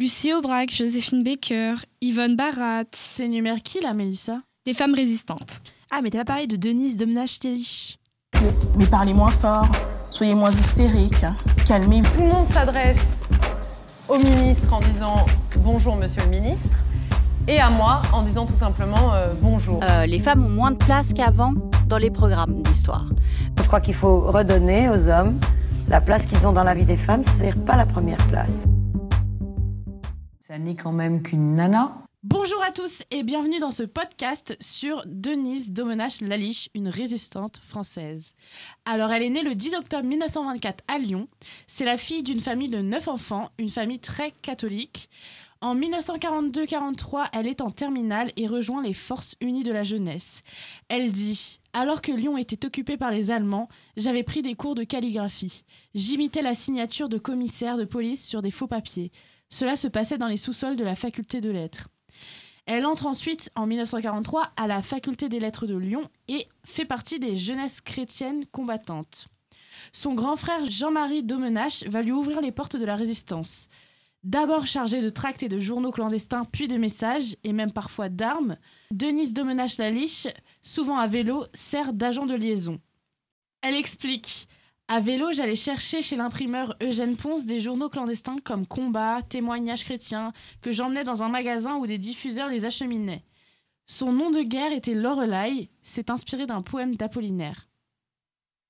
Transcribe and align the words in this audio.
Lucie 0.00 0.34
Aubrac, 0.34 0.74
Joséphine 0.74 1.22
Baker, 1.22 1.74
Yvonne 2.00 2.34
Barat. 2.34 2.82
C'est 2.90 3.28
numéro 3.28 3.58
qui 3.62 3.80
là, 3.80 3.94
Mélissa? 3.94 4.40
Des 4.66 4.74
femmes 4.74 4.92
résistantes. 4.92 5.62
Ah, 5.92 6.00
mais 6.02 6.10
t'as 6.10 6.18
pas 6.18 6.24
parlé 6.24 6.48
de 6.48 6.56
Denise 6.56 6.96
Domnach-Telich 6.96 8.00
Mais 8.76 8.88
parlez 8.88 9.14
moins 9.14 9.30
fort, 9.30 9.68
soyez 10.10 10.34
moins 10.34 10.50
hystérique, 10.50 11.24
calmez-vous. 11.64 12.10
Tout 12.10 12.22
le 12.22 12.26
monde 12.26 12.48
s'adresse 12.52 12.98
au 14.08 14.18
ministre 14.18 14.72
en 14.72 14.80
disant 14.80 15.26
bonjour 15.58 15.94
monsieur 15.94 16.24
le 16.24 16.30
ministre 16.30 16.76
et 17.46 17.60
à 17.60 17.70
moi 17.70 18.02
en 18.12 18.22
disant 18.22 18.46
tout 18.46 18.56
simplement 18.56 19.14
euh, 19.14 19.32
bonjour. 19.40 19.80
Euh, 19.84 20.06
les 20.06 20.18
femmes 20.18 20.44
ont 20.44 20.50
moins 20.50 20.72
de 20.72 20.76
place 20.76 21.12
qu'avant 21.14 21.54
dans 21.86 21.98
les 21.98 22.10
programmes 22.10 22.62
d'histoire. 22.62 23.06
Je 23.58 23.66
crois 23.68 23.80
qu'il 23.80 23.94
faut 23.94 24.22
redonner 24.22 24.90
aux 24.90 25.08
hommes 25.08 25.38
la 25.88 26.00
place 26.00 26.26
qu'ils 26.26 26.44
ont 26.48 26.52
dans 26.52 26.64
la 26.64 26.74
vie 26.74 26.84
des 26.84 26.96
femmes, 26.96 27.22
c'est-à-dire 27.22 27.56
pas 27.64 27.76
la 27.76 27.86
première 27.86 28.18
place. 28.26 28.64
N'est 30.58 30.76
quand 30.76 30.92
même 30.92 31.22
qu'une 31.22 31.56
nana. 31.56 32.06
Bonjour 32.22 32.62
à 32.62 32.70
tous 32.70 33.02
et 33.10 33.24
bienvenue 33.24 33.58
dans 33.58 33.72
ce 33.72 33.82
podcast 33.82 34.56
sur 34.60 35.02
Denise 35.04 35.72
Domenach-Laliche, 35.72 36.68
une 36.74 36.88
résistante 36.88 37.58
française. 37.58 38.34
Alors, 38.84 39.10
elle 39.10 39.24
est 39.24 39.30
née 39.30 39.42
le 39.42 39.56
10 39.56 39.74
octobre 39.74 40.04
1924 40.04 40.84
à 40.86 40.98
Lyon. 40.98 41.26
C'est 41.66 41.84
la 41.84 41.96
fille 41.96 42.22
d'une 42.22 42.38
famille 42.38 42.68
de 42.68 42.78
neuf 42.78 43.08
enfants, 43.08 43.50
une 43.58 43.68
famille 43.68 43.98
très 43.98 44.30
catholique. 44.30 45.08
En 45.60 45.74
1942-43, 45.74 47.30
elle 47.32 47.48
est 47.48 47.60
en 47.60 47.70
terminale 47.70 48.30
et 48.36 48.46
rejoint 48.46 48.82
les 48.82 48.92
Forces 48.92 49.34
unies 49.40 49.64
de 49.64 49.72
la 49.72 49.82
jeunesse. 49.82 50.42
Elle 50.88 51.12
dit 51.12 51.58
Alors 51.72 52.00
que 52.00 52.12
Lyon 52.12 52.38
était 52.38 52.64
occupé 52.64 52.96
par 52.96 53.10
les 53.10 53.32
Allemands, 53.32 53.68
j'avais 53.96 54.22
pris 54.22 54.42
des 54.42 54.54
cours 54.54 54.76
de 54.76 54.84
calligraphie. 54.84 55.64
J'imitais 55.94 56.42
la 56.42 56.54
signature 56.54 57.08
de 57.08 57.18
commissaires 57.18 57.76
de 57.76 57.84
police 57.84 58.24
sur 58.24 58.40
des 58.40 58.52
faux 58.52 58.68
papiers. 58.68 59.10
Cela 59.50 59.76
se 59.76 59.88
passait 59.88 60.18
dans 60.18 60.28
les 60.28 60.36
sous-sols 60.36 60.76
de 60.76 60.84
la 60.84 60.94
faculté 60.94 61.40
de 61.40 61.50
lettres. 61.50 61.88
Elle 62.66 62.86
entre 62.86 63.06
ensuite 63.06 63.50
en 63.54 63.66
1943 63.66 64.52
à 64.56 64.66
la 64.66 64.80
faculté 64.80 65.28
des 65.28 65.40
lettres 65.40 65.66
de 65.66 65.76
Lyon 65.76 66.08
et 66.28 66.48
fait 66.64 66.86
partie 66.86 67.18
des 67.18 67.36
jeunesses 67.36 67.80
chrétiennes 67.80 68.46
combattantes. 68.46 69.26
Son 69.92 70.14
grand 70.14 70.36
frère 70.36 70.64
Jean-Marie 70.70 71.22
Domenach 71.22 71.84
va 71.86 72.02
lui 72.02 72.12
ouvrir 72.12 72.40
les 72.40 72.52
portes 72.52 72.76
de 72.76 72.84
la 72.84 72.96
résistance. 72.96 73.68
D'abord 74.22 74.66
chargé 74.66 75.02
de 75.02 75.10
tracts 75.10 75.42
et 75.42 75.50
de 75.50 75.58
journaux 75.58 75.90
clandestins, 75.90 76.46
puis 76.46 76.66
de 76.66 76.78
messages, 76.78 77.36
et 77.44 77.52
même 77.52 77.72
parfois 77.72 78.08
d'armes, 78.08 78.56
Denise 78.90 79.34
Domenach-Laliche, 79.34 80.28
souvent 80.62 80.96
à 80.96 81.06
vélo, 81.06 81.44
sert 81.52 81.92
d'agent 81.92 82.24
de 82.24 82.34
liaison. 82.34 82.80
Elle 83.60 83.74
explique 83.74 84.48
À 84.86 85.00
vélo, 85.00 85.32
j'allais 85.32 85.56
chercher 85.56 86.02
chez 86.02 86.14
l'imprimeur 86.14 86.76
Eugène 86.82 87.16
Ponce 87.16 87.46
des 87.46 87.58
journaux 87.58 87.88
clandestins 87.88 88.36
comme 88.44 88.66
Combat, 88.66 89.22
Témoignages 89.22 89.84
chrétiens, 89.84 90.34
que 90.60 90.72
j'emmenais 90.72 91.04
dans 91.04 91.22
un 91.22 91.30
magasin 91.30 91.76
où 91.76 91.86
des 91.86 91.96
diffuseurs 91.96 92.50
les 92.50 92.66
acheminaient. 92.66 93.24
Son 93.86 94.12
nom 94.12 94.30
de 94.30 94.42
guerre 94.42 94.72
était 94.72 94.92
Lorelai, 94.92 95.70
c'est 95.82 96.10
inspiré 96.10 96.44
d'un 96.44 96.60
poème 96.60 96.96
d'Apollinaire. 96.96 97.66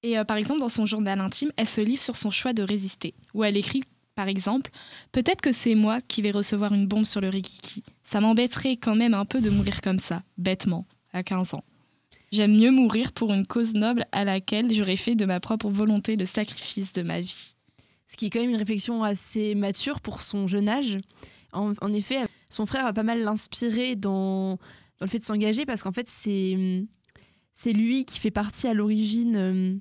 Et 0.05 0.17
euh, 0.17 0.25
par 0.25 0.37
exemple, 0.37 0.61
dans 0.61 0.69
son 0.69 0.87
journal 0.87 1.19
intime, 1.19 1.51
elle 1.57 1.67
se 1.67 1.81
livre 1.81 2.03
sur 2.03 2.15
son 2.15 2.31
choix 2.31 2.53
de 2.53 2.63
résister, 2.63 3.15
où 3.33 3.43
elle 3.43 3.57
écrit 3.57 3.83
par 4.15 4.29
exemple, 4.29 4.71
peut-être 5.11 5.41
que 5.41 5.51
c'est 5.51 5.75
moi 5.75 6.01
qui 6.01 6.23
vais 6.23 6.31
recevoir 6.31 6.73
une 6.73 6.87
bombe 6.87 7.05
sur 7.05 7.21
le 7.21 7.29
Rikiki. 7.29 7.83
Ça 8.05 8.21
m'embêterait 8.21 8.77
quand 8.77 8.95
même 8.95 9.13
un 9.13 9.25
peu 9.25 9.41
de 9.41 9.51
mourir 9.51 9.81
comme 9.81 9.99
ça, 9.99 10.23
bêtement, 10.39 10.87
à 11.13 11.25
15 11.25 11.55
ans. 11.55 11.65
J'aime 12.35 12.57
mieux 12.57 12.73
mourir 12.73 13.13
pour 13.13 13.33
une 13.33 13.47
cause 13.47 13.75
noble 13.75 14.07
à 14.11 14.25
laquelle 14.25 14.75
j'aurais 14.75 14.97
fait 14.97 15.15
de 15.15 15.25
ma 15.25 15.39
propre 15.39 15.71
volonté 15.71 16.17
le 16.17 16.25
sacrifice 16.25 16.93
de 16.93 17.03
ma 17.03 17.21
vie. 17.21 17.55
Ce 18.09 18.17
qui 18.17 18.27
est 18.27 18.31
quand 18.31 18.41
même 18.41 18.51
une 18.51 18.57
réflexion 18.57 19.05
assez 19.05 19.55
mature 19.55 20.01
pour 20.01 20.21
son 20.21 20.49
jeune 20.49 20.69
âge. 20.69 20.99
En, 21.53 21.93
effet, 21.93 22.27
son 22.51 22.67
frère 22.67 22.83
va 22.83 22.93
pas 22.93 23.05
mal 23.05 23.21
l'inspirer 23.21 23.95
dans, 23.95 24.57
dans, 24.57 24.59
le 25.03 25.07
fait 25.07 25.21
de 25.21 25.25
s'engager 25.25 25.65
parce 25.65 25.85
qu'en 25.85 25.93
fait, 25.93 26.09
c'est, 26.09 26.85
c'est 27.53 27.73
lui 27.73 28.05
qui 28.05 28.19
fait 28.19 28.33
partie 28.33 28.67
à 28.67 28.75
l'origine 28.75 29.37
euh, 29.37 29.77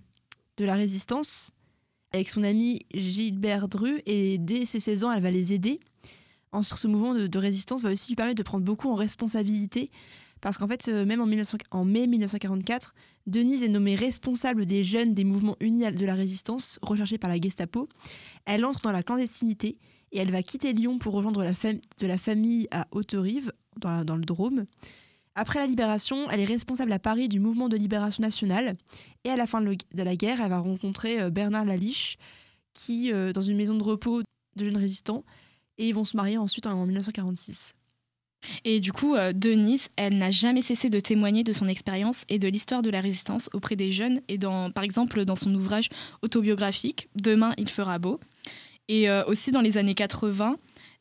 de 0.57 0.63
la 0.63 0.75
résistance 0.75 1.49
avec 2.11 2.29
son 2.29 2.43
ami 2.43 2.81
Gilbert 2.93 3.67
Dru 3.67 4.03
et 4.05 4.37
dès 4.37 4.65
ses 4.65 4.79
16 4.79 5.05
ans, 5.05 5.11
elle 5.11 5.23
va 5.23 5.31
les 5.31 5.53
aider. 5.53 5.79
En, 6.51 6.61
sur 6.61 6.77
ce 6.77 6.87
mouvement 6.87 7.15
de, 7.15 7.25
de, 7.25 7.39
résistance 7.39 7.81
va 7.81 7.89
aussi 7.89 8.11
lui 8.11 8.15
permettre 8.15 8.37
de 8.37 8.43
prendre 8.43 8.63
beaucoup 8.63 8.91
en 8.91 8.95
responsabilité 8.95 9.89
parce 10.43 10.57
qu'en 10.57 10.67
fait, 10.67 10.89
même 10.89 11.21
en, 11.21 11.25
1900, 11.25 11.57
en, 11.71 11.85
mai 11.85 12.05
1944, 12.05 12.93
Denise 13.27 13.63
est 13.63 13.69
nommée 13.69 13.95
responsable 13.95 14.65
des 14.65 14.83
jeunes 14.83 15.13
des 15.13 15.23
mouvements 15.23 15.55
unis 15.61 15.89
de 15.89 16.05
la 16.05 16.15
résistance 16.15 16.79
recherchés 16.81 17.17
par 17.17 17.29
la 17.29 17.39
Gestapo. 17.39 17.87
Elle 18.43 18.65
entre 18.65 18.81
dans 18.81 18.91
la 18.91 19.03
clandestinité 19.03 19.77
et 20.11 20.19
elle 20.19 20.31
va 20.31 20.43
quitter 20.43 20.73
Lyon 20.73 20.99
pour 20.99 21.13
rejoindre 21.13 21.45
la 21.45 22.17
famille 22.17 22.67
à 22.71 22.87
Haute-Rive, 22.91 23.53
dans, 23.77 24.03
dans 24.03 24.17
le 24.17 24.25
Drôme. 24.25 24.65
Après 25.35 25.59
la 25.59 25.65
libération, 25.65 26.29
elle 26.29 26.41
est 26.41 26.45
responsable 26.45 26.91
à 26.91 26.99
Paris 26.99 27.29
du 27.29 27.39
mouvement 27.39 27.69
de 27.69 27.77
libération 27.77 28.21
nationale. 28.21 28.75
Et 29.23 29.29
à 29.29 29.37
la 29.37 29.47
fin 29.47 29.61
de, 29.61 29.77
la 30.03 30.15
guerre, 30.17 30.41
elle 30.41 30.49
va 30.49 30.59
rencontrer 30.59 31.21
euh, 31.21 31.29
Bernard 31.29 31.63
Laliche, 31.63 32.17
qui, 32.73 33.13
euh, 33.13 33.31
dans 33.31 33.41
une 33.41 33.55
maison 33.55 33.77
de 33.77 33.83
repos 33.83 34.23
de 34.55 34.65
jeunes 34.65 34.77
résistants, 34.77 35.23
et 35.77 35.87
ils 35.87 35.95
vont 35.95 36.03
se 36.03 36.17
marier 36.17 36.37
ensuite 36.37 36.67
en 36.67 36.85
1946. 36.85 37.75
Et 38.65 38.79
du 38.79 38.91
coup, 38.91 39.15
euh, 39.15 39.33
Denise, 39.33 39.89
elle 39.95 40.17
n'a 40.17 40.31
jamais 40.31 40.61
cessé 40.61 40.89
de 40.89 40.99
témoigner 40.99 41.43
de 41.43 41.53
son 41.53 41.67
expérience 41.67 42.25
et 42.29 42.39
de 42.39 42.47
l'histoire 42.47 42.81
de 42.81 42.89
la 42.89 43.01
résistance 43.01 43.49
auprès 43.53 43.75
des 43.75 43.91
jeunes, 43.91 44.21
et 44.27 44.37
dans, 44.37 44.71
par 44.71 44.83
exemple 44.83 45.25
dans 45.25 45.35
son 45.35 45.53
ouvrage 45.53 45.89
autobiographique 46.21 47.09
Demain 47.21 47.53
il 47.57 47.69
fera 47.69 47.99
beau. 47.99 48.19
Et 48.87 49.09
euh, 49.09 49.23
aussi 49.25 49.51
dans 49.51 49.61
les 49.61 49.77
années 49.77 49.95
80, 49.95 50.57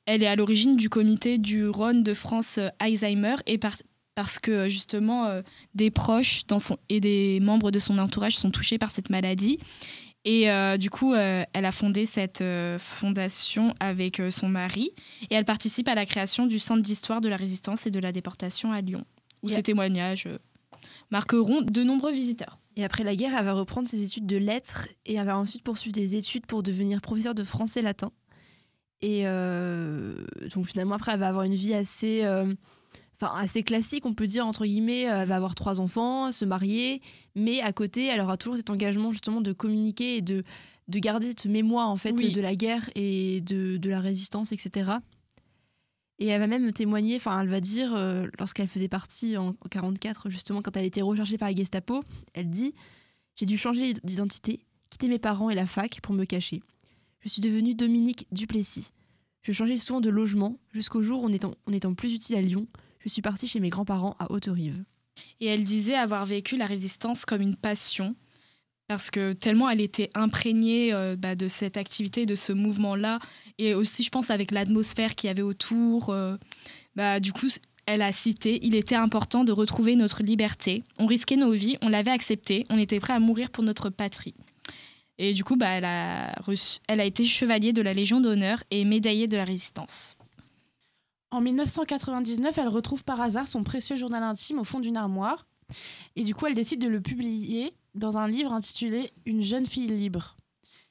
elle 0.06 0.22
est 0.22 0.26
à 0.26 0.36
l'origine 0.36 0.76
du 0.76 0.88
comité 0.88 1.38
du 1.38 1.68
Rhône 1.68 2.02
de 2.02 2.14
France 2.14 2.58
Alzheimer 2.78 3.36
et 3.46 3.58
par 3.58 3.76
parce 4.14 4.38
que 4.38 4.68
justement 4.68 5.26
euh, 5.26 5.42
des 5.74 5.90
proches 5.90 6.42
et 6.88 7.00
des 7.00 7.40
membres 7.40 7.70
de 7.70 7.78
son 7.78 7.98
entourage 7.98 8.36
sont 8.36 8.50
touchés 8.50 8.78
par 8.78 8.90
cette 8.90 9.10
maladie. 9.10 9.58
Et 10.24 10.50
euh, 10.50 10.76
du 10.76 10.88
coup, 10.88 11.14
euh, 11.14 11.44
elle 11.52 11.64
a 11.64 11.72
fondé 11.72 12.06
cette 12.06 12.42
euh, 12.42 12.78
fondation 12.78 13.74
avec 13.80 14.22
son 14.30 14.48
mari 14.48 14.92
et 15.30 15.34
elle 15.34 15.44
participe 15.44 15.88
à 15.88 15.94
la 15.94 16.06
création 16.06 16.46
du 16.46 16.58
Centre 16.58 16.82
d'histoire 16.82 17.20
de 17.20 17.28
la 17.28 17.36
résistance 17.36 17.86
et 17.86 17.90
de 17.90 17.98
la 17.98 18.12
déportation 18.12 18.72
à 18.72 18.80
Lyon, 18.80 19.04
où 19.42 19.48
yeah. 19.48 19.56
ses 19.56 19.62
témoignages 19.64 20.28
marqueront 21.10 21.62
de 21.62 21.82
nombreux 21.82 22.12
visiteurs. 22.12 22.60
Et 22.76 22.84
après 22.84 23.04
la 23.04 23.16
guerre, 23.16 23.34
elle 23.36 23.44
va 23.44 23.52
reprendre 23.52 23.88
ses 23.88 24.02
études 24.02 24.26
de 24.26 24.36
lettres 24.36 24.88
et 25.06 25.14
elle 25.14 25.26
va 25.26 25.36
ensuite 25.36 25.64
poursuivre 25.64 25.92
des 25.92 26.14
études 26.14 26.46
pour 26.46 26.62
devenir 26.62 27.00
professeure 27.00 27.34
de 27.34 27.44
français 27.44 27.82
latin. 27.82 28.12
Et 29.02 29.24
donc 29.24 30.66
finalement, 30.66 30.94
après, 30.94 31.12
elle 31.12 31.18
va 31.18 31.28
avoir 31.28 31.42
une 31.42 31.56
vie 31.56 31.74
assez 31.74 32.24
enfin 33.20 33.34
assez 33.36 33.62
classique, 33.62 34.06
on 34.06 34.14
peut 34.14 34.26
dire 34.26 34.46
entre 34.46 34.64
guillemets. 34.64 35.02
Elle 35.02 35.26
va 35.26 35.36
avoir 35.36 35.54
trois 35.54 35.80
enfants, 35.80 36.32
se 36.32 36.44
marier, 36.44 37.02
mais 37.34 37.60
à 37.60 37.72
côté, 37.72 38.06
elle 38.06 38.20
aura 38.20 38.36
toujours 38.36 38.56
cet 38.56 38.70
engagement 38.70 39.10
justement 39.10 39.40
de 39.40 39.52
communiquer 39.52 40.16
et 40.16 40.22
de 40.22 40.44
de 40.88 40.98
garder 40.98 41.28
cette 41.28 41.46
mémoire 41.46 41.88
en 41.88 41.96
fait 41.96 42.14
oui. 42.18 42.32
de 42.32 42.40
la 42.40 42.54
guerre 42.54 42.90
et 42.94 43.40
de, 43.40 43.76
de 43.76 43.90
la 43.90 44.00
résistance, 44.00 44.52
etc. 44.52 44.90
Et 46.18 46.26
elle 46.26 46.40
va 46.40 46.46
même 46.46 46.72
témoigner, 46.72 47.16
enfin 47.16 47.40
elle 47.40 47.48
va 47.48 47.60
dire, 47.60 47.94
euh, 47.94 48.26
lorsqu'elle 48.38 48.68
faisait 48.68 48.88
partie 48.88 49.36
en, 49.36 49.48
en 49.48 49.68
44, 49.70 50.30
justement 50.30 50.62
quand 50.62 50.76
elle 50.76 50.84
était 50.84 51.02
recherchée 51.02 51.38
par 51.38 51.48
la 51.48 51.54
Gestapo, 51.54 52.02
elle 52.34 52.50
dit 52.50 52.74
«J'ai 53.36 53.46
dû 53.46 53.56
changer 53.56 53.94
d'identité, 54.04 54.60
quitter 54.90 55.08
mes 55.08 55.18
parents 55.18 55.50
et 55.50 55.54
la 55.54 55.66
fac 55.66 56.00
pour 56.02 56.14
me 56.14 56.24
cacher. 56.24 56.60
Je 57.20 57.28
suis 57.28 57.40
devenue 57.40 57.74
Dominique 57.74 58.26
Duplessis. 58.30 58.90
Je 59.42 59.52
changeais 59.52 59.76
souvent 59.76 60.00
de 60.00 60.10
logement 60.10 60.58
jusqu'au 60.72 61.02
jour 61.02 61.22
où, 61.22 61.26
en 61.26 61.32
étant, 61.32 61.54
en 61.66 61.72
étant 61.72 61.94
plus 61.94 62.12
utile 62.14 62.36
à 62.36 62.42
Lyon, 62.42 62.66
je 63.00 63.08
suis 63.08 63.22
partie 63.22 63.48
chez 63.48 63.58
mes 63.58 63.70
grands-parents 63.70 64.14
à 64.18 64.30
Haute-Rive. 64.30 64.84
Et 65.40 65.46
elle 65.46 65.64
disait 65.64 65.94
avoir 65.94 66.24
vécu 66.24 66.56
la 66.56 66.66
résistance 66.66 67.24
comme 67.24 67.42
une 67.42 67.56
passion, 67.56 68.14
parce 68.88 69.10
que 69.10 69.32
tellement 69.32 69.70
elle 69.70 69.80
était 69.80 70.10
imprégnée 70.14 70.92
euh, 70.92 71.16
bah, 71.16 71.34
de 71.34 71.48
cette 71.48 71.76
activité, 71.76 72.26
de 72.26 72.34
ce 72.34 72.52
mouvement-là, 72.52 73.18
et 73.58 73.74
aussi, 73.74 74.02
je 74.02 74.10
pense, 74.10 74.30
avec 74.30 74.50
l'atmosphère 74.50 75.14
qu'il 75.14 75.28
y 75.28 75.30
avait 75.30 75.42
autour. 75.42 76.10
Euh, 76.10 76.36
bah, 76.96 77.20
du 77.20 77.32
coup, 77.32 77.48
elle 77.86 78.02
a 78.02 78.12
cité 78.12 78.58
Il 78.62 78.74
était 78.74 78.94
important 78.94 79.44
de 79.44 79.52
retrouver 79.52 79.96
notre 79.96 80.22
liberté. 80.22 80.84
On 80.98 81.06
risquait 81.06 81.36
nos 81.36 81.52
vies, 81.52 81.78
on 81.82 81.88
l'avait 81.88 82.10
accepté, 82.10 82.66
on 82.70 82.78
était 82.78 83.00
prêt 83.00 83.12
à 83.12 83.20
mourir 83.20 83.50
pour 83.50 83.64
notre 83.64 83.90
patrie. 83.90 84.34
Et 85.18 85.32
du 85.32 85.44
coup, 85.44 85.56
bah, 85.56 85.68
elle, 85.68 85.84
a 85.84 86.34
elle 86.88 87.00
a 87.00 87.04
été 87.04 87.24
chevalier 87.24 87.72
de 87.72 87.82
la 87.82 87.92
Légion 87.92 88.20
d'honneur 88.20 88.62
et 88.70 88.84
médaillée 88.84 89.28
de 89.28 89.36
la 89.36 89.44
résistance. 89.44 90.16
En 91.32 91.40
1999, 91.40 92.58
elle 92.58 92.68
retrouve 92.68 93.04
par 93.04 93.18
hasard 93.22 93.48
son 93.48 93.64
précieux 93.64 93.96
journal 93.96 94.22
intime 94.22 94.58
au 94.58 94.64
fond 94.64 94.80
d'une 94.80 94.98
armoire. 94.98 95.46
Et 96.14 96.24
du 96.24 96.34
coup, 96.34 96.46
elle 96.46 96.54
décide 96.54 96.78
de 96.78 96.88
le 96.88 97.00
publier 97.00 97.72
dans 97.94 98.18
un 98.18 98.28
livre 98.28 98.52
intitulé 98.52 99.10
Une 99.24 99.42
jeune 99.42 99.64
fille 99.64 99.86
libre. 99.86 100.36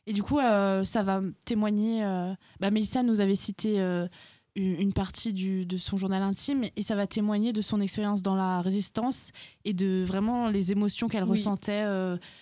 Et 0.07 0.13
du 0.13 0.23
coup, 0.23 0.39
euh, 0.39 0.83
ça 0.83 1.03
va 1.03 1.21
témoigner. 1.45 2.03
Euh, 2.03 2.33
bah, 2.59 2.71
Mélissa 2.71 3.03
nous 3.03 3.21
avait 3.21 3.35
cité 3.35 3.79
euh, 3.79 4.07
une 4.55 4.93
partie 4.93 5.31
du, 5.31 5.67
de 5.67 5.77
son 5.77 5.97
journal 5.97 6.23
intime 6.23 6.65
et 6.75 6.81
ça 6.81 6.95
va 6.95 7.05
témoigner 7.05 7.53
de 7.53 7.61
son 7.61 7.79
expérience 7.79 8.23
dans 8.23 8.35
la 8.35 8.61
résistance 8.61 9.29
et 9.63 9.73
de 9.73 10.03
vraiment 10.03 10.49
les 10.49 10.71
émotions 10.71 11.07
qu'elle 11.07 11.23
oui. 11.23 11.29
ressentait 11.29 11.85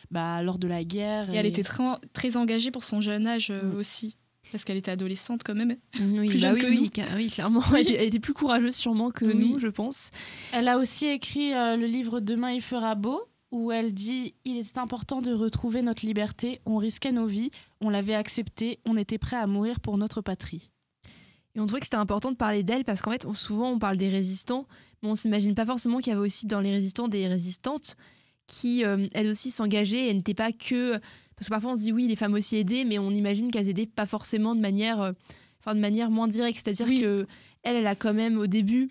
bah, 0.10 0.42
lors 0.42 0.57
de 0.57 0.69
la 0.69 0.86
guerre. 0.86 1.30
Et, 1.30 1.36
et, 1.36 1.38
elle 1.38 1.46
était 1.46 1.63
très, 1.63 1.84
très 2.13 2.38
engagée 2.38 2.72
pour 2.72 2.86
son 2.86 3.01
jeune 3.01 3.28
âge 3.28 3.51
mmh. 3.51 3.75
aussi. 3.75 4.16
Parce 4.51 4.63
qu'elle 4.66 4.78
était 4.78 4.92
adolescente 4.92 5.42
quand 5.46 5.54
même. 5.56 5.75
Oui, 6.00 6.28
Plus 6.30 6.42
bah 6.42 6.48
jeune 6.50 6.54
oui, 6.56 6.60
que 6.62 6.68
oui, 6.68 6.75
nous. 6.75 7.16
oui, 7.18 7.28
clairement. 7.28 7.63
Elle, 7.75 7.81
était, 7.81 7.94
elle 7.96 8.07
était 8.07 8.19
plus 8.19 8.34
courageuse 8.34 8.75
sûrement 8.75 9.12
que 9.12 9.25
Oui. 9.25 9.36
nous, 9.36 9.60
je 9.60 9.68
pense. 9.68 10.10
Elle 10.51 10.68
a 10.68 10.78
aussi 10.78 11.07
écrit 11.07 11.54
euh, 11.54 11.78
le 11.78 11.86
livre 11.86 12.19
Demain 12.19 12.51
il 12.51 12.62
fera 12.62 12.96
beau, 12.96 13.22
où 13.51 13.72
elle 13.72 13.94
dit 13.94 14.34
Il 14.46 14.57
était 14.57 14.80
important 14.80 15.22
de 15.22 15.31
retrouver 15.34 15.81
notre 15.81 16.06
liberté, 16.06 16.62
on 16.66 16.78
risquait 16.78 17.12
nos 17.12 17.28
vies, 17.28 17.51
on 17.81 17.90
l'avait 17.90 18.16
accepté, 18.16 18.80
on 18.86 18.98
était 18.98 19.18
prêt 19.19 19.38
à 19.38 19.46
mourir 19.48 19.80
pour 19.80 19.98
notre 19.98 20.22
patrie. 20.22 20.72
Et 21.56 21.60
on 21.60 21.66
trouvait 21.66 21.80
que 21.80 21.86
c'était 21.88 21.98
important 21.98 22.31
de 22.31 22.38
parler 22.38 22.63
d'elle 22.63 22.86
parce 22.86 23.01
qu'en 23.01 23.12
fait, 23.12 23.25
on- 23.25 23.34
souvent, 23.34 23.72
on 23.72 23.80
parle 23.80 23.98
des 23.98 24.10
résistants, 24.10 24.68
mais 25.01 25.10
on 25.10 25.16
s'imagine 25.16 25.56
pas 25.56 25.66
forcément 25.66 25.98
qu'il 26.00 26.12
y 26.12 26.16
avait 26.16 26.22
aussi 26.25 26.46
dans 26.48 26.60
les 26.60 26.72
résistants 26.72 27.07
des 27.07 27.28
résistantes 27.28 27.98
qui, 28.48 28.84
euh, 28.84 29.07
elles 29.13 29.28
aussi, 29.28 29.51
s'engageaient 29.51 30.10
et 30.10 30.13
n'étaient 30.13 30.34
pas 30.34 30.51
que. 30.51 31.00
Parce 31.39 31.47
que 31.47 31.53
parfois, 31.53 31.71
on 31.71 31.75
se 31.77 31.83
dit 31.83 31.91
oui, 31.94 32.07
les 32.07 32.18
femmes 32.18 32.33
aussi 32.33 32.57
aidées, 32.57 32.83
mais 32.83 33.00
on 33.00 33.12
imagine 33.12 33.50
qu'elles 33.50 33.69
aidaient 33.69 33.86
pas 33.86 34.06
forcément 34.06 34.56
de 34.56 34.59
manière, 34.59 35.00
euh, 35.01 35.12
enfin, 35.62 35.74
de 35.74 35.80
manière 35.80 36.12
moins 36.12 36.27
directe. 36.27 36.59
C'est-à-dire 36.62 36.88
Oui. 36.88 37.00
que 37.01 37.25
elle, 37.63 37.77
elle 37.77 37.88
a 37.88 37.95
quand 37.95 38.13
même, 38.13 38.38
au 38.38 38.47
début, 38.47 38.89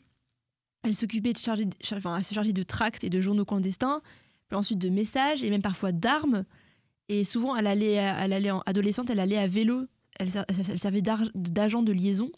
elle 0.83 0.95
s'occupait 0.95 1.33
de 1.35 1.39
charger, 1.39 1.67
char- 1.83 1.99
enfin, 1.99 2.17
elle 2.17 2.25
se 2.25 2.33
chargeait 2.35 2.53
de 2.55 2.63
tracts 2.63 3.05
et 3.05 3.11
de 3.11 3.21
journaux 3.21 3.45
clandestins, 3.45 4.01
puis 4.49 4.57
ensuite 4.57 4.79
de 4.79 4.89
messages 4.89 5.45
et 5.45 5.51
même 5.51 5.61
parfois 5.63 5.93
d'armes. 5.93 6.45
Et 7.11 7.25
souvent, 7.25 7.55
elle 7.57 7.67
allait, 7.67 7.93
elle 7.93 8.33
allait 8.33 8.51
en 8.51 8.63
adolescente, 8.67 9.11
elle 9.11 9.21
allait 9.21 9.39
à 9.39 9.47
vélo. 9.47 9.85
Elle, 10.19 10.31
ser- 10.31 10.41
elle- 10.49 10.57
elle 10.71 10.79
servait 10.79 11.03
d'agent 11.35 11.83
de 11.83 11.93
liaison. 11.93 12.31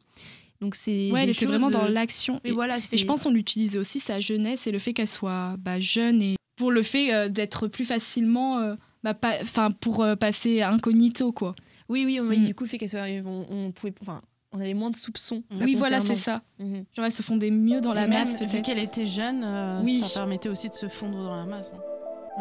Donc 0.60 0.74
c'est. 0.74 1.10
Ouais, 1.12 1.22
elle 1.22 1.30
était 1.30 1.46
vraiment 1.46 1.70
dans 1.70 1.84
euh, 1.84 1.88
l'action. 1.88 2.40
Et, 2.44 2.50
voilà, 2.52 2.78
et 2.78 2.96
je 2.96 3.06
pense 3.06 3.22
qu'on 3.22 3.30
l'utilisait 3.30 3.78
aussi 3.78 4.00
sa 4.00 4.20
jeunesse 4.20 4.66
et 4.66 4.72
le 4.72 4.78
fait 4.78 4.92
qu'elle 4.92 5.08
soit 5.08 5.56
bah, 5.58 5.80
jeune 5.80 6.20
et 6.20 6.36
pour 6.56 6.70
le 6.72 6.82
fait 6.82 7.14
euh, 7.14 7.28
d'être 7.28 7.68
plus 7.68 7.84
facilement. 7.84 8.58
euh, 8.58 8.74
bah, 9.02 9.14
pas- 9.14 9.36
Enfin, 9.42 9.70
pour 9.70 10.02
euh, 10.02 10.16
passer 10.16 10.62
incognito, 10.62 11.32
quoi. 11.32 11.54
Oui, 11.88 12.04
oui, 12.06 12.20
on, 12.20 12.24
Mm. 12.24 12.46
du 12.46 12.54
coup, 12.54 12.64
le 12.64 12.68
fait 12.70 12.78
qu'elle 12.78 12.88
soit. 12.88 13.06
On, 13.24 13.44
on 13.50 13.72
pouvait. 13.72 13.92
Enfin, 14.02 14.20
on 14.52 14.60
avait 14.60 14.74
moins 14.74 14.90
de 14.90 14.96
soupçons. 14.96 15.42
la 15.50 15.64
oui, 15.64 15.74
voilà, 15.74 16.00
c'est 16.00 16.16
ça. 16.16 16.42
Mhm. 16.58 16.84
Genre, 16.94 17.04
elles 17.06 17.12
se 17.12 17.22
fondaient 17.22 17.50
mieux 17.50 17.80
dans 17.80 17.92
la 17.94 18.06
même, 18.06 18.20
masse, 18.24 18.32
Vu 18.38 18.46
peut-être. 18.46 18.64
qu'elle 18.64 18.78
était 18.78 19.06
jeune, 19.06 19.42
euh, 19.44 19.82
Oui. 19.84 20.02
ça 20.02 20.08
permettait 20.20 20.48
aussi 20.48 20.68
de 20.68 20.74
se 20.74 20.88
fondre 20.88 21.22
dans 21.22 21.36
la 21.36 21.44
masse. 21.44 21.72
hein. 21.74 21.80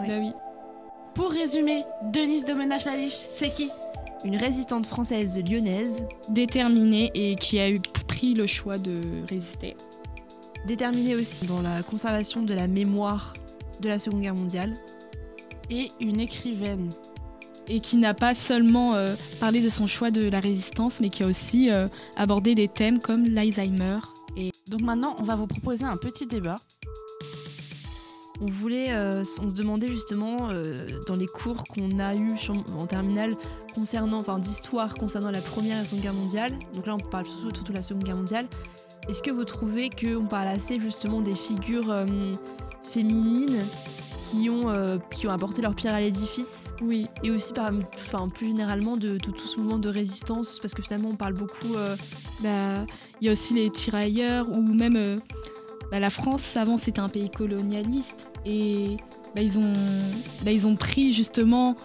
Bah 0.08 0.14
oui. 0.20 0.32
Pour 1.16 1.32
résumer, 1.32 1.84
Denise 2.14 2.46
de 2.46 2.54
Menache-Laliche, 2.54 3.14
c'est 3.36 3.54
qui? 3.54 3.70
Une 4.24 4.36
résistante 4.38 4.86
française 4.86 5.42
lyonnaise, 5.44 6.06
Déterminée 6.30 7.10
et 7.14 7.36
qui 7.36 7.58
a 7.60 7.70
eu 7.70 7.80
pris 8.08 8.34
le 8.34 8.48
choix 8.48 8.78
de 8.78 9.02
résister. 9.30 9.76
déterminée 10.68 11.16
aussi 11.16 11.46
dans 11.46 11.62
la 11.62 11.82
conservation 11.84 12.42
de 12.44 12.54
la 12.54 12.68
mémoire 12.68 13.34
de 13.82 13.88
la 13.88 13.98
Seconde 14.00 14.22
Guerre 14.22 14.36
mondiale. 14.36 14.74
Et 15.69 15.89
une 16.00 16.19
écrivaine. 16.19 16.89
Et 17.68 17.80
qui 17.80 17.98
n'a 17.98 18.16
pas 18.16 18.33
seulement 18.33 18.95
euh, 18.95 19.16
parlé 19.39 19.62
de 19.62 19.69
son 19.69 19.86
choix 19.86 20.10
de 20.10 20.27
la 20.27 20.39
résistance, 20.39 21.00
mais 21.00 21.10
qui 21.10 21.21
a 21.21 21.27
aussi 21.27 21.69
euh, 21.69 21.88
abordé 22.16 22.56
des 22.56 22.68
thèmes 22.68 23.00
comme 23.00 23.25
l'Alzheimer. 23.25 24.00
Et 24.36 24.51
Donc 24.68 24.81
maintenant, 24.81 25.16
on 25.19 25.24
va 25.24 25.36
vous 25.36 25.45
proposer 25.45 25.86
un 25.86 25.98
petit 25.98 26.25
débat. 26.25 26.56
On 28.42 28.48
voulait, 28.48 28.94
euh, 28.94 29.24
on 29.42 29.50
se 29.50 29.56
demandait 29.56 29.89
justement 29.89 30.50
dans 31.07 31.16
les 31.16 31.27
cours 31.27 31.66
qu'on 31.66 32.00
a 32.00 32.16
eu 32.16 32.31
en 32.75 32.88
terminale 32.88 33.36
concernant, 33.75 34.19
enfin 34.19 34.39
d'histoire 34.39 34.95
concernant 34.95 35.30
la 35.30 35.42
Première 35.42 35.75
et 35.75 35.80
la 35.81 35.86
Seconde 35.86 36.01
Guerre 36.01 36.13
mondiale. 36.13 36.54
Donc 36.74 36.88
là, 36.88 36.95
on 36.95 37.10
parle 37.10 37.25
surtout, 37.25 37.54
surtout 37.56 37.71
de 37.71 37.74
la 37.74 37.83
Seconde 37.83 38.06
Guerre 38.06 38.16
mondiale. 38.16 38.48
Est-ce 39.10 39.21
que 39.21 39.30
vous 39.30 39.44
trouvez 39.44 39.89
qu'on 39.89 40.25
parle 40.25 40.48
assez 40.48 40.80
justement 40.80 41.21
des 41.21 41.36
figures 41.36 41.94
féminines 42.83 43.63
qui 44.30 44.50
ont, 44.50 44.70
euh, 44.70 44.98
qui 45.12 45.28
ont 45.28 45.31
apporté 45.31 45.62
leur 45.62 45.76
pierre 45.76 45.94
à 45.94 46.02
l'édifice. 46.02 46.74
Oui, 46.81 47.08
et 47.24 47.31
aussi 47.31 47.54
par, 47.54 47.72
enfin, 47.96 48.30
plus 48.30 48.48
généralement 48.48 48.96
de, 48.96 49.18
de 49.18 49.18
tout 49.18 49.48
ce 49.48 49.58
mouvement 49.58 49.80
de 49.80 49.90
résistance 49.90 50.60
parce 50.60 50.74
que 50.74 50.81
finalement 50.81 51.10
on 51.12 51.16
parle 51.16 51.34
beaucoup 51.34 51.76
euh, 51.76 51.96
bah, 52.42 52.86
il 53.22 53.26
y 53.26 53.30
a 53.30 53.31
aussi 53.31 53.54
les 53.54 53.70
tirailleurs 53.70 54.50
ou 54.50 54.62
même 54.62 54.96
euh, 54.96 55.18
bah, 55.92 56.00
la 56.00 56.10
France 56.10 56.58
avant 56.58 56.78
c'était 56.78 57.00
un 57.00 57.10
pays 57.10 57.30
colonialiste. 57.30 58.31
Et 58.46 58.98
bah, 59.36 59.42
ils, 59.42 59.58
ont, 59.58 59.74
ils 60.46 60.68
ont 60.68 60.76
pris 60.76 61.14
justement 61.14 61.76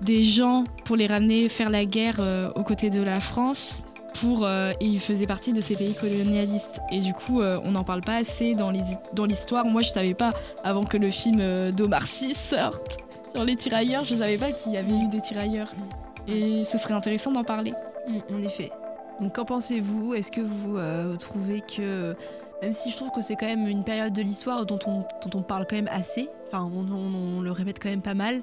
des 0.00 0.24
gens 0.24 0.64
pour 0.84 0.96
les 0.96 1.06
ramener 1.06 1.48
faire 1.48 1.70
la 1.70 1.84
guerre 1.84 2.20
aux 2.56 2.64
côtés 2.64 2.90
de 2.90 3.02
la 3.02 3.20
France 3.20 3.84
euh, 4.24 4.72
et 4.80 4.86
ils 4.86 5.00
faisaient 5.00 5.26
partie 5.26 5.52
de 5.52 5.60
ces 5.60 5.76
pays 5.76 5.94
colonialistes. 5.94 6.80
Et 6.90 7.00
du 7.00 7.12
coup 7.12 7.40
euh, 7.40 7.60
on 7.64 7.72
n'en 7.72 7.84
parle 7.84 8.00
pas 8.02 8.16
assez 8.16 8.54
dans 8.54 8.70
l'histoire. 8.70 9.64
Moi 9.64 9.82
je 9.82 9.90
savais 9.90 10.14
pas 10.14 10.32
avant 10.64 10.84
que 10.84 10.96
le 10.96 11.08
film 11.08 11.38
euh, 11.40 11.72
d'Omar 11.72 12.06
Sy 12.06 12.34
sorte 12.34 12.98
sur 13.34 13.44
les 13.44 13.56
tirailleurs 13.56 14.04
je 14.04 14.14
savais 14.14 14.36
pas 14.36 14.52
qu'il 14.52 14.72
y 14.72 14.76
avait 14.76 14.94
eu 14.94 15.08
des 15.08 15.20
tirailleurs. 15.20 15.68
Et 16.28 16.64
ce 16.64 16.78
serait 16.78 16.94
intéressant 16.94 17.32
d'en 17.32 17.44
parler. 17.44 17.72
Mm, 18.08 18.34
En 18.34 18.42
effet. 18.42 18.70
Donc 19.20 19.34
qu'en 19.34 19.44
pensez-vous? 19.44 20.14
Est-ce 20.14 20.32
que 20.32 20.40
vous, 20.40 20.76
euh, 20.76 21.16
trouvez 21.16 21.60
que, 21.60 22.16
même 22.62 22.72
si 22.72 22.90
je 22.90 22.96
trouve 22.96 23.10
que 23.10 23.20
c'est 23.20 23.36
quand 23.36 23.46
même 23.46 23.66
une 23.66 23.84
période 23.84 24.12
de 24.12 24.22
l'histoire 24.22 24.66
dont 24.66 24.78
on, 24.86 25.42
parle 25.42 25.66
quand 25.68 25.76
même 25.76 25.90
assez, 25.92 26.28
enfin 26.46 26.68
on 26.74 27.40
le 27.40 27.50
répète 27.52 27.78
quand 27.80 27.90
même 27.90 28.02
pas 28.02 28.14
mal, 28.14 28.42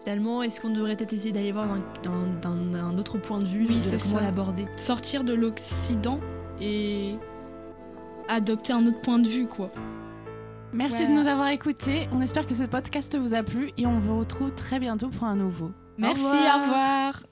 finalement 0.00 0.42
est-ce 0.42 0.60
qu'on 0.60 0.70
devrait 0.70 0.96
peut-être 0.96 1.12
essayer 1.12 1.32
d'aller 1.32 1.52
voir 1.52 1.66
d'un- 2.02 2.98
autre 2.98 3.18
point 3.18 3.38
de 3.38 3.44
vue, 3.44 3.66
Oui, 3.68 3.76
de 3.76 3.80
c'est 3.80 3.96
comment 3.98 4.18
ça. 4.18 4.20
l'aborder? 4.20 4.66
Sortir 4.76 5.24
de 5.24 5.34
l'Occident 5.34 6.20
et 6.60 7.14
adopter 8.28 8.72
un 8.72 8.86
autre 8.86 9.00
point 9.00 9.18
de 9.18 9.28
vue, 9.28 9.46
quoi. 9.46 9.70
Merci 10.72 10.98
Voilà. 11.04 11.14
de 11.16 11.20
nous 11.22 11.28
avoir 11.28 11.48
écoutés. 11.48 12.08
On 12.12 12.20
espère 12.20 12.46
que 12.46 12.54
ce 12.54 12.64
podcast 12.64 13.16
vous 13.16 13.32
a 13.34 13.42
plu 13.42 13.72
et 13.78 13.86
on 13.86 13.98
vous 14.00 14.18
retrouve 14.18 14.52
très 14.52 14.78
bientôt 14.78 15.08
pour 15.08 15.24
un 15.24 15.36
nouveau. 15.36 15.70
Merci, 15.96 16.22
revoir. 16.24 16.56
au 16.58 16.62
revoir. 16.62 17.22